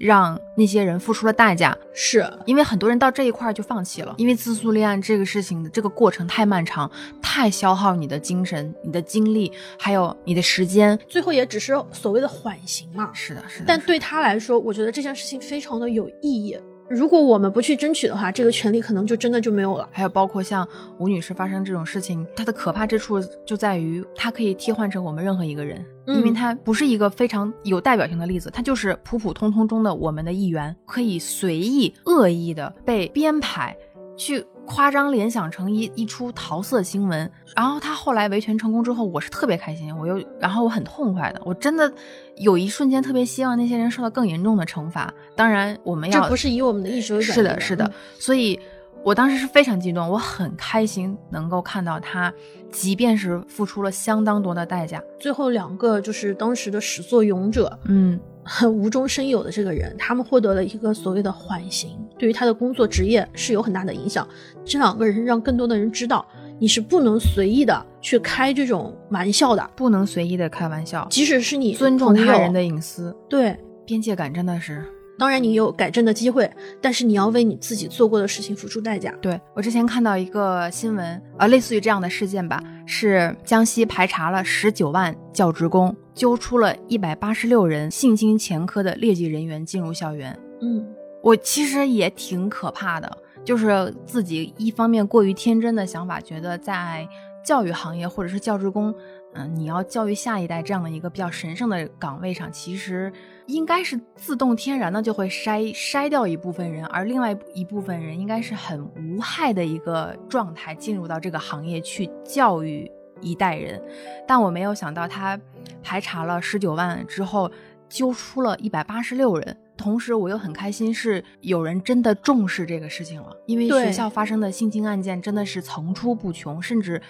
[0.00, 1.76] 让那些人付出了代价。
[1.92, 10.98] 是，因为很多人到这一块儿就放弃了，因为自诉立案这个事情的这个过程太漫长，太消耗你的精神、你的精力，还有你的时间。
[11.06, 13.10] 最后也只是所谓的缓刑嘛。
[13.12, 13.64] 是的，是的。
[13.66, 16.58] 但对他来说，我觉得这件事情非常的有意义。
[16.88, 19.88] 如果我们不去争取的话，这个权利可能就真的就没有了。
[19.92, 20.66] 还有包括像
[20.98, 33.76] 吴女士发生这种事情，她的可怕之处就在于它可以替换成我们任何一个人，因为嗯它不是一个非常有代表性的例子，它就是普普通通中的我们的一员，可以随意恶意的被编排
[34.16, 37.30] 去夸张联想成一一出桃色新闻。
[37.54, 41.92] 然后她后来维权成功之后，我是特别开心，我又然后我很痛快的，我真的
[42.40, 45.12] 有一瞬间特别希望那些人受到更严重的惩罚。
[45.34, 47.92] 当然，我们要这不是以我们的意识为转移是的，是的嗯。
[48.18, 48.58] 所以
[49.02, 52.32] 我当时是非常激动，我很开心能够看到他，
[52.70, 64.26] 即便是付出了相当多的代价，最后两个就是当时的始作俑者，嗯，很无中生有的这个人，他们获得了一个所谓的缓刑，对于他的工作职业是有很大的影响。
[64.64, 66.26] 这两个人让更多的人知道，
[66.58, 73.56] 你是不能随意的去开这种玩笑的，不能随意的开玩笑，即使是你尊重他人的隐私，对。
[73.86, 74.84] 边界感真的是。
[75.18, 79.10] 当然，你有改正的机会，但是你要为你自己做过的事情付出代价。
[79.22, 90.38] 对我之前看到一个新闻，呃，类似于这样的事件吧，是江西排查了十九万教职工，揪出了一百八十六人性侵前科的劣迹人员进入校园。
[90.60, 90.86] 嗯，
[91.22, 93.10] 我其实也挺可怕的，
[93.42, 97.08] 就是自己一方面过于天真的想法，觉得在
[97.48, 98.94] 教育行业或者是教职工，
[99.32, 103.10] 嗯、你要教育下一代这样的一个比较神圣的岗位上，其实
[103.46, 112.86] 应该是自动天然的就会筛筛掉一部分人，而另外一部分人应该是很无害的一个状态进入到这个行业去教育
[113.22, 113.82] 一代人，
[114.26, 115.40] 但我没有想到他
[115.82, 117.50] 排查了十九万之后，
[117.88, 119.56] 揪出了一百八十六人。
[119.74, 127.00] 同时，我又很开心，是有人真的重视这个事情了，因为学校发生的性侵案件真的是层出不穷，甚至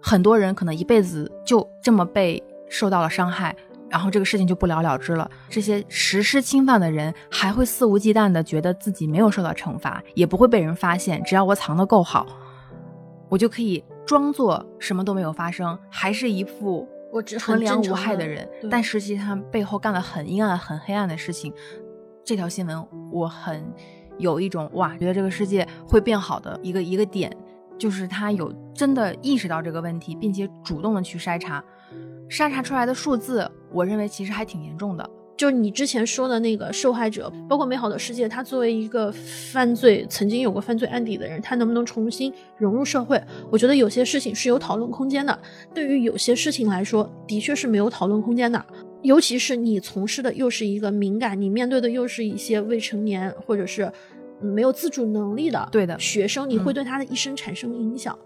[0.00, 3.54] 很多人可能一辈子就这么被受到了伤害，
[3.88, 5.30] 然后这个事情就不了了之了。
[5.48, 12.26] 这些实施侵犯的人还会肆无忌惮的觉得自己没有受到惩罚，也不会被人发现，只要我藏得够好，
[13.28, 21.52] 我就可以装作什么都没有发生，还是一副我只纯良无害的的人，但实际他背后干了很阴暗、很黑暗的事情。
[22.24, 23.64] 这条新闻我很
[24.18, 27.34] 有一种哇，觉得这个世界会变好的一个一个点，
[27.78, 31.64] 就是他有真的意识到这个问题，并且主动的去筛查，
[32.28, 35.08] 筛查出来的数字，我认为其实还挺严重的。
[35.36, 43.22] 就是你之前说的那个受害者，包括《美好的世界》，他作为一个犯罪曾经有过犯罪案底的人，他能不能重新融入社会？
[43.48, 45.38] 我觉得有些事情是有讨论空间的。
[45.72, 48.66] 对于有些事情来说，的确是没有讨论空间的。
[49.02, 53.92] 尤其是你从事的又是一个敏感，你面对的又是一些未成年或者是
[54.40, 58.18] 没有自主能力的对的学生，你会嗯对他的一生产生影响。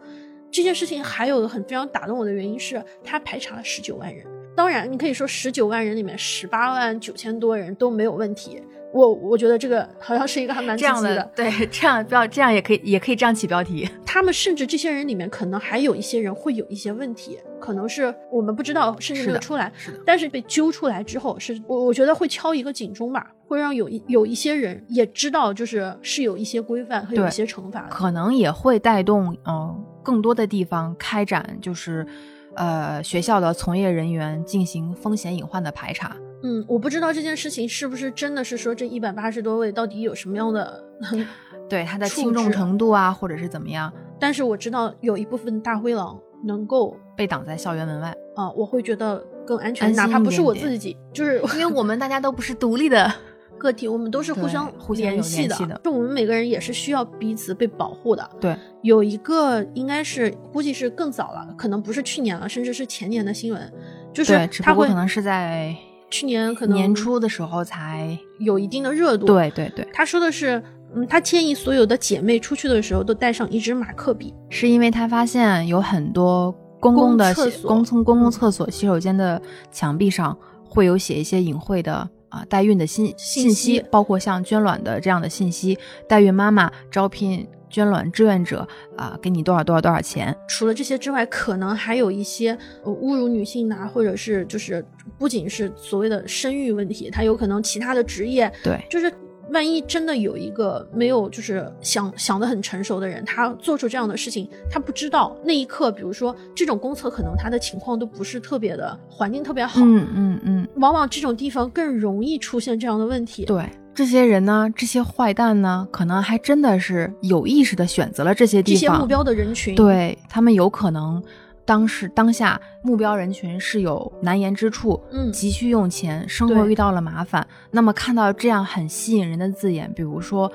[0.50, 4.26] 这件事情还有很非常打动我的原因是，他排查了十九万人。
[4.54, 8.62] 当然，你可以说十九万人里面十八万九千多人都没有问题。
[8.92, 13.88] 我我觉得这个好像是一个还蛮这样的对，这样标这样也可以，也可以这样起标题。
[14.04, 19.72] 他们甚至这些人里面，可能还有一些人会有一些问题，可能是我们不知道，甚至没有出来。
[19.74, 27.88] 是的，但是被揪出来之后，是我我觉得会敲一个警钟吧，会让有一有一些人也知道，就是是有一些规范和有一些惩罚。
[27.88, 32.06] 可能也会带动嗯、呃更多的地方开展就是。
[32.54, 40.84] 呃，学校的从业人员进行风险隐患的排查，嗯，我不知道这件事情是不是真的是说这一百八十多位到底有什么样的，
[41.68, 48.14] 对他的处轻重程度啊，或者是怎么样，但是我知道有一部分大灰狼能够被挡在校园门外。
[48.34, 53.12] 啊、我会觉得更安全，哪怕不是我自己，就是因为我们大家都不是独立的，
[53.58, 58.26] 个体，我们都是互相互相联系的，就我们每个人也是需要彼此被保护的。
[58.40, 63.72] 对，有一个应该是估计是更早了，可能不是去年了，甚至是前年的新闻，
[64.14, 65.76] 就是他会可能是在
[66.12, 70.62] 去年可能年初的时候才有一定的热度。，对对对，他说的是，
[70.94, 74.34] 嗯，他建议所有的姐妹出去的时候都带上一支马克笔。
[74.50, 80.36] 是因为他发现有很多公共的公厕所公从公共嗯厕所洗手间的墙壁上
[80.68, 94.84] 会有写一些隐晦的啊、代孕的信信息，包括像捐卵的这样的信息，代孕妈妈招聘捐卵志愿者啊、给你多少多少多少钱，除了这些之外，可能还有一些呃侮辱女性的啊，或者是就是
[95.18, 99.10] 不仅是所谓的生育问题，他有可能其他的职业，对就是
[99.50, 113.44] 万一真的有一个没有就是想想的很成熟的人，他做出这样的事情，他不知道那一刻，比如说这种公厕，可能他的情况都不是特别的环境特别好，嗯嗯嗯，往往这种地方更容易出现这样的问题。
[113.44, 113.64] 对。
[113.94, 121.22] 这些人呢，这些坏蛋呢，可能还真的是有意识的选择了这些地方，这些目标的人群，对他们有可能
[121.64, 130.50] 当时当下目标人群是有难言之处，嗯急需用钱，生活遇到了麻烦，那么看到这样很吸引人的字眼，比如说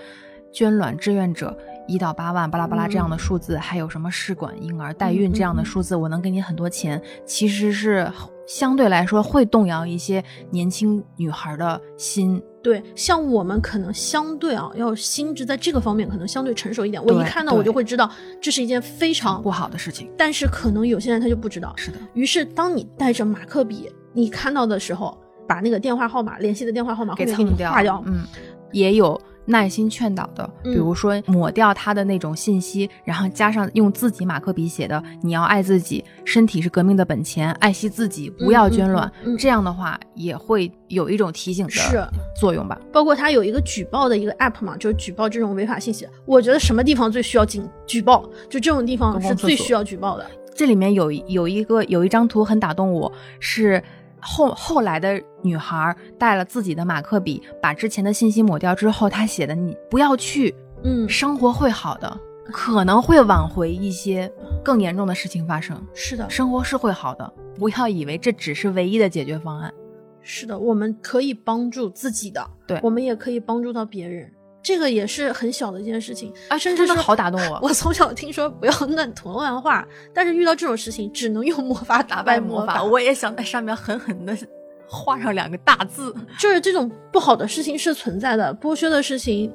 [0.51, 1.57] 捐卵志愿者。
[1.89, 8.11] 一到八万，巴拉巴拉这样的数字，还有什么试管婴儿、代孕这样的数字，我能给你很多钱，其实是
[8.47, 12.41] 相对来说会动摇一些年轻女孩的心。
[12.63, 17.01] 对，像我们可能相对啊，要心智在这个方面可能相对成熟一点。
[17.05, 20.11] 我一看到我就会知道这是一件非常不好的事情。
[20.17, 21.73] 但是可能有些人他就不知道。
[21.77, 28.03] 是的，于是当你带着马克笔，你看到的时候，把那个电话号码联系的电话号码给蹭掉，划掉。
[28.05, 28.25] 嗯，
[28.73, 42.79] 也有耐心劝导的，比嗯如说抹掉他的那种信息，然后加上用自己马克笔写的“你要爱自己，身体是革命的本钱，爱惜自己，不要捐卵”嗯嗯嗯这样的话也会有一种提醒的作用吧。
[42.91, 46.07] 包括他有一个举报的一个 app 嘛，就是举报这种违法信息。
[46.25, 50.25] 我觉得什么地方最需要警举报，就这种地方是最需要举报的。
[50.53, 53.81] 这里面有有一个有一张图很打动我，是
[54.21, 60.53] 后后来的女孩带了自己的马克笔，把之前的信息抹掉之后，她写的“你不要去，
[60.83, 62.19] 嗯，生活会好的”，
[62.51, 64.31] 可能会挽回一些
[64.63, 65.81] 更严重的事情发生。
[65.93, 69.73] 是的，生活是会好的，不要以为这只是唯一的解决方案。
[70.21, 74.31] 是的，我们可以帮助自己的，对我们也可以帮助到别人。
[74.67, 82.83] 这个也是很小的一件事情啊甚至是好打动我 我从小听说不要乱涂乱画，但是遇到这种事情，只能用魔法打败魔法。
[82.83, 84.37] 我也想在上面狠狠的
[84.85, 86.13] 画上两个大字。
[86.37, 89.49] 就是这种不好的事情是存在的，剥削的事情，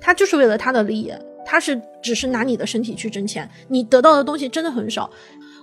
[0.00, 1.12] 他就是为了他的利益，
[1.44, 5.08] 他是只是拿你的身体去挣钱，你得到的东西真的很少。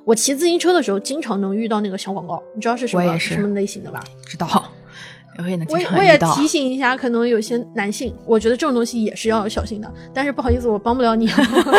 [0.05, 4.01] 我骑自行车的时候，经常能遇到那个小广告，你知道是什么是什么类型的吧？
[4.25, 4.71] 知道，
[5.37, 6.17] 我也能经我也。
[6.35, 9.91] 提醒一下，可能有些男性，我觉得这种东西也是要小心的。
[10.13, 11.29] 但是不好意思，我帮不了你，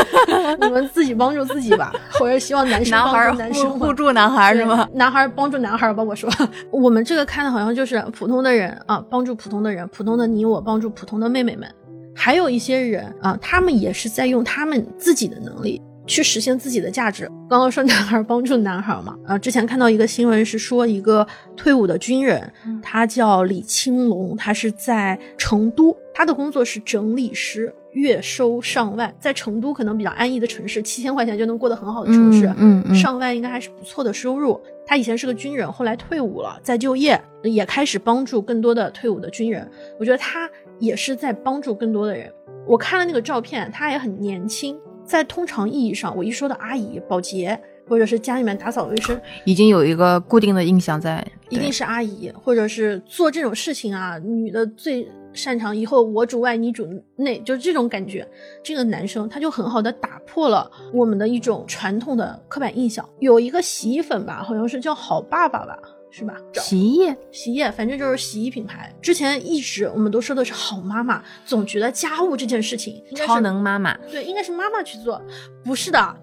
[0.60, 1.92] 你们自己帮助自己吧。
[2.20, 4.88] 我是希望男生男孩帮助男生互互助男孩是吗？
[4.94, 6.28] 男孩帮助男孩吧，我说，
[6.70, 11.68] 我们这个看的好像就是普通的人啊，帮助普通的人，普通的你我帮助普通的妹妹们。
[12.16, 17.30] 还有一些人啊，他们也是在用他们自己的能力去实现自己的价值。
[17.48, 27.74] 刚刚说男孩帮助男孩嘛，啊，之前看到一个新闻是说一个退伍的军人，他叫李青龙，他是在成都，他的工作是整理师。
[27.94, 34.60] 月收上万，在成都可能比较安逸的城市，七千块钱就能过得很好的城市，嗯嗯嗯上万应该还是不错的收入。
[34.84, 39.70] 他以前是个军人，后来退伍了，在就业，也开始帮助更多的退伍的军人。
[40.00, 42.28] 我觉得他也是在帮助更多的人。
[42.66, 44.76] 我看了那个照片，他也很年轻。
[45.04, 58.26] 在通常意义上，我一说到阿姨、保洁，或者是家里面打扫卫生，已经有一个固定的印象在，一定是阿姨，或者是做这种事情啊，女的最擅长以后我主外你主内，就是这种感觉。
[58.62, 63.06] 这个男生他就很好的打破了我们的一种传统的刻板印象。
[63.20, 65.78] 有一个洗衣粉吧，好像是叫好爸爸吧，
[66.16, 66.37] 是吧？
[66.55, 68.94] 洗衣液，洗衣液，反正就是洗衣品牌。
[69.03, 73.96] 之前一直我们都说的是好妈妈，总觉得家务这件事情超能妈妈。
[74.09, 75.20] 对，应该是妈妈去做，
[75.64, 76.16] 不是的。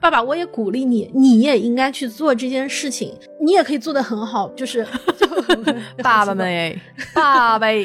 [0.00, 4.86] 爸爸，我也鼓励你，你也应该去做这件事情，你也可以做得很好，就是
[6.04, 6.80] 爸爸们哎，
[7.12, 7.84] 爸爸哎，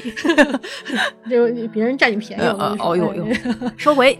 [1.28, 4.20] 就别人占你便宜，我跟你说哦哟哟哎收回。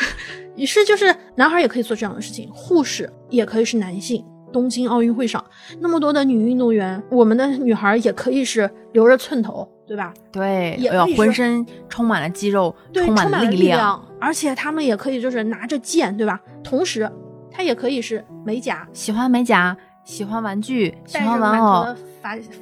[0.54, 4.22] 于是就是男孩也可以做这样的事情，护士也可以是男性。
[4.54, 5.44] 东京奥运会上
[5.80, 10.14] 那么多的女运动员，我们的女孩也可以是留着寸头，对吧？
[10.30, 16.40] 对，也浑身充满了肌肉，对，充满了力量，而且她们也可以就是拿着剑，对吧？
[16.62, 17.10] 同时，
[17.50, 21.92] 她也可以是美甲，喜欢美甲，喜欢玩具，喜欢玩偶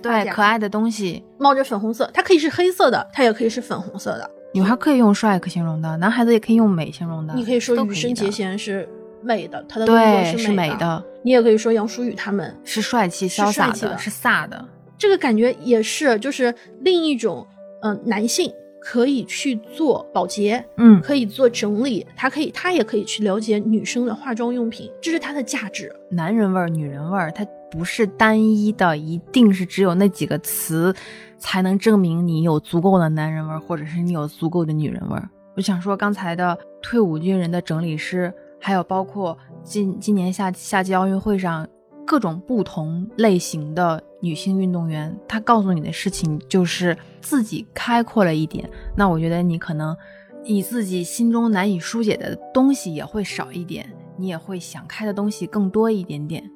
[0.00, 1.22] 对，可爱的东西。
[1.36, 4.30] 冒着粉红色，它可以是黑色的，它也可以是粉红色的。
[4.54, 7.34] 女孩可以用帅可形容的，男孩子也可以用美形容的。
[7.34, 8.88] 你可以说羽生结弦是
[9.22, 10.78] 美的，他的动作对，是是美的。
[10.78, 14.64] 的，你也可以说杨舒雨他们是帅气潇洒的是飒的。
[14.98, 17.46] 这个感觉也是，就是另一种，
[17.82, 25.92] 嗯、男性可以去做保洁，嗯，可以做整理，他可以，他也可以去了解女生的化妆用品，这是他的价值。
[26.10, 30.94] 男人味儿、女人味儿，它不是单一的，一定是只有那几个词
[31.38, 35.28] 才能证明你有足够的男人味儿，或者是你有足够的女人味儿。
[35.56, 38.32] 我想说，刚才的退伍军人的整理师，
[38.64, 41.68] 还有包括今今年夏夏季奥运会上
[42.06, 48.70] 各种不同类型的女性运动员，她告诉你的事情就是自己开阔了一点。
[48.96, 49.96] 那我觉得你可能
[50.44, 56.48] 你自己心中难以疏解的东西也会少一点，你也会想开的东西更多一点点。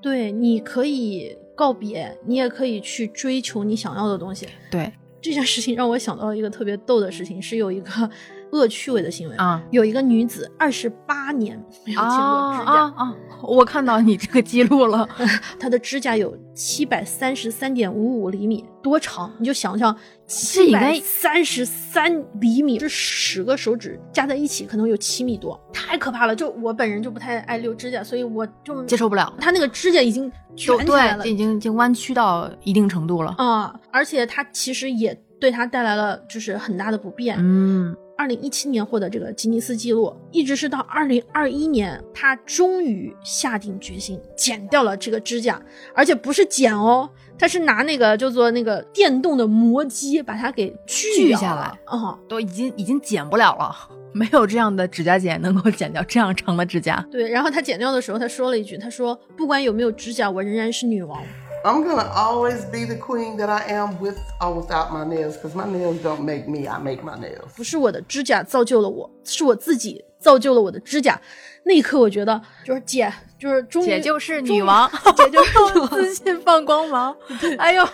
[0.00, 4.48] 对，你可以告别，你也可以去追求你想要的东西。
[4.70, 4.90] 对
[5.20, 8.10] 这件事情让我想到了一个特别逗的事情，是有一个
[8.52, 13.16] 恶趣味的新闻啊有一个女子二十八年没有剪过指甲，啊啊！
[13.42, 15.08] 我看到你这个记录了，
[15.58, 19.32] 她的指甲有七百三十三点五五厘米，多长？
[19.38, 19.94] 你就想想，
[20.26, 26.36] 这七百三十三厘米，这十个手指加在一起可能有七米多，太可怕了。
[26.36, 33.34] 就我本人就不太爱留指甲，所以我就接受不了，她那个指甲已经卷就起来了对，已经已经弯曲到一定程度了。
[33.38, 37.36] 啊、而且她其实也对她带来了就是很大的不便。
[37.38, 45.58] 嗯，二零一七年获得这个吉尼斯纪录，一直是到二零二一年，他终于下定决心剪掉了这个指甲，
[45.94, 47.08] 而且不是剪哦，
[47.38, 53.74] 他是拿那个叫做那个电动的磨机把它给锯下来啊、都已经已经剪不了了，
[54.12, 57.02] 没有这样的指甲剪能够剪掉这样长的指甲。
[57.10, 61.24] 对，然后他剪掉的时候，他说了一句：“他说不管有没有指甲，我仍然是女王。
[61.62, 65.66] I'm gonna always be the queen that I am with or without my nails, because my
[65.66, 67.48] nails don't make me, I make my nails.
[67.54, 71.20] 不是我的指甲造就了我，是我自己造就了我的指甲。”
[71.62, 77.14] 那一刻，我觉得就是姐，就是终于姐就是女王，姐就是女王自信放光芒。
[77.58, 77.86] 哎呦，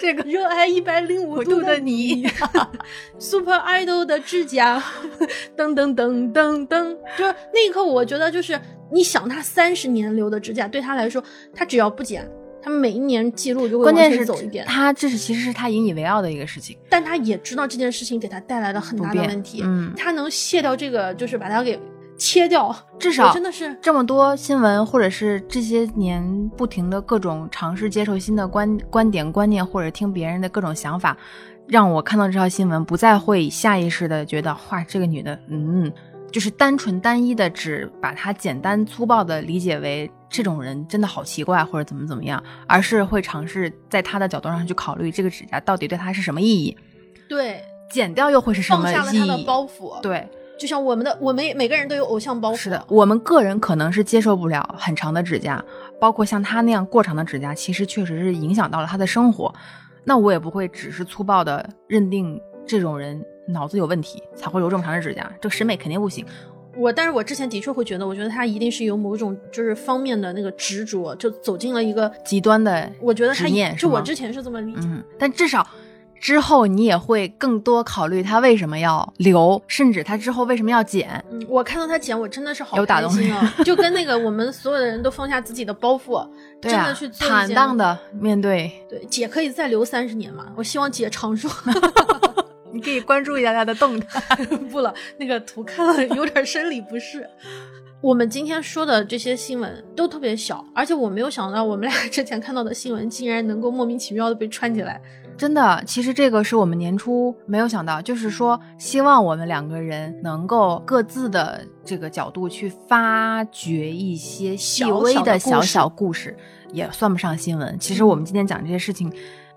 [0.00, 2.26] 这个热爱一百零五度的你，
[3.20, 4.82] Super Idol 的指甲，
[5.54, 8.58] 噔噔噔噔噔，就是那一刻，我觉得就是
[8.90, 11.22] 你想他三十年留的指甲，对他来说，
[11.54, 12.26] 他只要不剪，
[12.62, 14.64] 他每一年记录就会往关键是前走一点。
[14.66, 16.76] 他这是其实是他引以为傲的一个事情。
[16.88, 21.78] 但他也知道这件事情给他带来了很大的问题，嗯他能卸掉这个，就是把它给
[22.16, 31.16] 切掉，至少真的是这么多新闻，或者是这些年不停的各种尝试接受新的观观点、观念，或者听别人的各种想法，
[31.66, 35.90] 让我看到这条新闻，不再会下意识的觉得，哇，这个女的，嗯，
[36.32, 46.76] 就是单纯单一的只把它简单粗暴的理解为这种人真的好奇怪，或者怎么怎么样，而是会尝试在他的角度上去考虑这个指甲到底对他是什么意义，
[47.28, 49.44] 对剪掉又会是什么意下了他的义？
[49.44, 50.26] 包袱。，对。
[50.58, 52.56] 就像我们的，我们每个人都有偶像包袱。
[52.56, 55.60] 是的，我们个人可能是接受不了很长的指甲，
[55.98, 59.52] 包括像他那样过长的指甲，其实确实是影响到了他的生活。
[60.04, 66.24] 那我也不会只是粗暴的认定这种人脑子有问题才会留这么长的指甲，这个审美肯定不行。
[66.74, 74.80] 我，但是我之前的确会觉得，我觉得他一定是有某种就是方面的那个执着，就走进了一个极端的我觉得他执念是就我之前是这么理解。
[74.84, 75.66] 嗯，但至少
[76.18, 81.22] 之后你也会更多考虑他为什么要留，甚至他之后为什么要剪。
[81.30, 83.54] 嗯，我看到他剪，我真的是好有打动开心啊！
[83.66, 86.26] 就跟那个我们所有的人都放下自己的包袱，
[86.58, 88.72] 对啊真的去，坦荡的面对。
[88.88, 90.46] 对姐可以再留三十年嘛？
[90.56, 91.50] 我希望姐长寿。
[92.72, 94.36] 你可以关注一下他的动态。
[94.70, 97.28] 不了，那个图看了有点生理不适。
[98.00, 105.00] 我们今天说的这些新闻都特别小，而且我没有想到我们俩之前看到的新闻竟然能够莫名其妙的被串起来。
[105.36, 116.36] 真的，其实这个是我们年初没有想到，就是说，希望我们两个人能够各自的这个角度去发掘一些细微的小小故事，
[116.72, 117.78] 也算不上新闻。
[117.78, 119.10] 其实我们今天讲这些事情，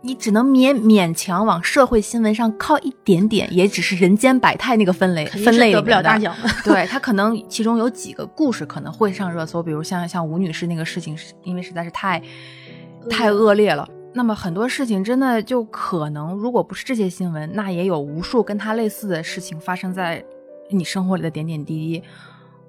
[0.05, 6.35] 你只能勉勉强往社会新闻上靠一点点，也只是人间百态那个分类分类得不了大奖。
[6.63, 12.21] 对他可能其中有几个故事可能会上热搜，比如像像吴女士那个事情，是因为实在是太
[13.09, 13.89] 太恶劣了。
[14.13, 20.23] 那么很多事情真的就可能，如果不是这些新闻，那也有无数跟他类似的事情发生在
[20.69, 22.03] 你生活里的点点滴滴。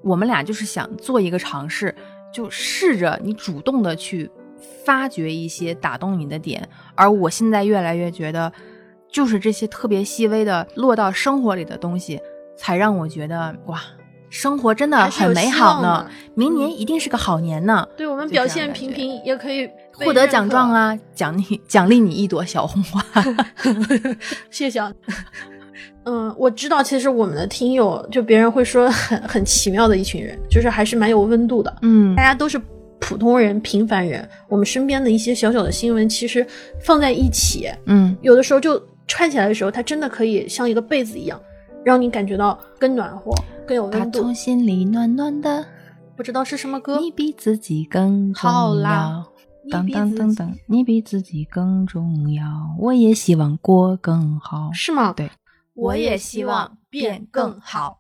[0.03, 1.95] 我们俩就是想做一个尝试，
[2.32, 4.30] 就试着你主动的去
[4.85, 6.69] 发掘一些打动你的点。
[6.95, 8.53] 而我现在越来越觉得，
[9.09, 12.21] 就是这些特别细微的落到生活里的东西，
[12.57, 13.81] 才让我觉得哇，
[14.31, 16.09] 生活真的很美好呢。
[16.35, 17.87] 明年一定是个好年呢。
[17.97, 20.71] 对我们表现平平也可以获得奖状！
[20.71, 23.03] 啊，奖励奖励你一朵小红花。
[24.51, 24.93] 谢谢啊。
[26.05, 31.77] 嗯，我知道，其实我们的听友就别人会说很很奇妙的一群人，就是还是蛮有温度的。
[31.83, 32.61] 嗯大家都是
[32.99, 36.47] 普通人、平凡人，我们身边的一些小小的新闻，其实
[36.80, 41.40] 放在一起，嗯，有的时候就串起来的时候，它真的可以像一个被子一样，
[41.84, 43.32] 让你感觉到更暖和、
[43.66, 44.34] 更有打温度从。
[44.34, 45.64] 心里暖暖的，
[46.16, 46.99] 不知道是什么歌？
[46.99, 49.32] 你比自己更重好啦要。
[49.64, 52.44] 你当当比自己当当，你比自己更重要。
[52.78, 54.70] 我也希望过更好。
[54.72, 55.12] 是吗？
[55.16, 55.30] 对，
[55.74, 57.99] 我也希望变更好。